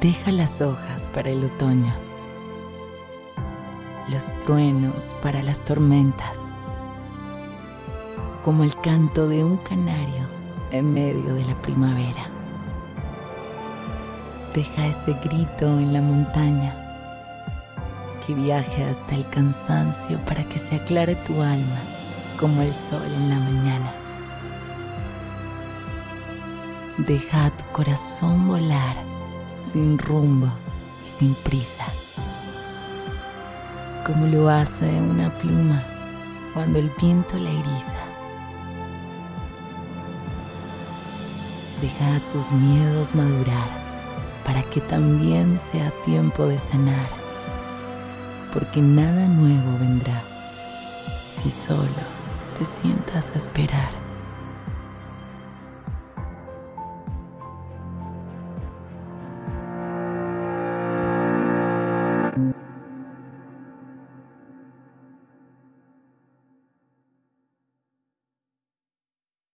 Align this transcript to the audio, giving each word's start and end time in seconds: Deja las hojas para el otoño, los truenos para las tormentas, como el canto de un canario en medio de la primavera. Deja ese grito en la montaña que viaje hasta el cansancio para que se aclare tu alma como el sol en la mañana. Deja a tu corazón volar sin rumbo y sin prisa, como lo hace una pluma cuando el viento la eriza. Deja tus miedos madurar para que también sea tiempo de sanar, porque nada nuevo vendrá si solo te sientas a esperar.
Deja 0.00 0.32
las 0.32 0.62
hojas 0.62 1.06
para 1.12 1.28
el 1.28 1.44
otoño, 1.44 1.92
los 4.08 4.32
truenos 4.38 5.14
para 5.22 5.42
las 5.42 5.62
tormentas, 5.62 6.36
como 8.42 8.64
el 8.64 8.74
canto 8.76 9.28
de 9.28 9.44
un 9.44 9.58
canario 9.58 10.26
en 10.70 10.94
medio 10.94 11.34
de 11.34 11.44
la 11.44 11.54
primavera. 11.60 12.30
Deja 14.54 14.86
ese 14.86 15.12
grito 15.22 15.66
en 15.66 15.92
la 15.92 16.00
montaña 16.00 16.74
que 18.26 18.32
viaje 18.32 18.84
hasta 18.84 19.14
el 19.14 19.28
cansancio 19.28 20.18
para 20.24 20.44
que 20.44 20.58
se 20.58 20.76
aclare 20.76 21.14
tu 21.14 21.42
alma 21.42 21.80
como 22.38 22.62
el 22.62 22.72
sol 22.72 23.04
en 23.04 23.28
la 23.28 23.38
mañana. 23.38 23.92
Deja 26.96 27.44
a 27.44 27.50
tu 27.50 27.64
corazón 27.74 28.48
volar 28.48 29.09
sin 29.64 29.98
rumbo 29.98 30.48
y 31.06 31.10
sin 31.10 31.34
prisa, 31.34 31.84
como 34.06 34.26
lo 34.26 34.48
hace 34.48 34.86
una 35.00 35.30
pluma 35.38 35.82
cuando 36.54 36.78
el 36.78 36.90
viento 37.00 37.38
la 37.38 37.50
eriza. 37.50 37.96
Deja 41.80 42.20
tus 42.32 42.50
miedos 42.52 43.14
madurar 43.14 43.68
para 44.44 44.62
que 44.64 44.80
también 44.80 45.58
sea 45.60 45.90
tiempo 46.04 46.46
de 46.46 46.58
sanar, 46.58 47.08
porque 48.52 48.80
nada 48.82 49.28
nuevo 49.28 49.78
vendrá 49.78 50.22
si 51.32 51.50
solo 51.50 51.80
te 52.58 52.64
sientas 52.64 53.30
a 53.34 53.38
esperar. 53.38 53.99